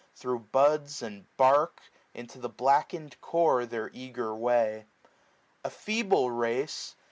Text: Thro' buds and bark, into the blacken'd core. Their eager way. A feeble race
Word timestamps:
Thro' 0.15 0.39
buds 0.39 1.03
and 1.03 1.27
bark, 1.37 1.79
into 2.15 2.39
the 2.39 2.49
blacken'd 2.49 3.21
core. 3.21 3.67
Their 3.67 3.91
eager 3.93 4.35
way. 4.35 4.87
A 5.63 5.69
feeble 5.69 6.31
race 6.31 6.95